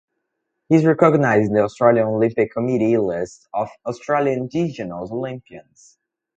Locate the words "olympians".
5.11-5.99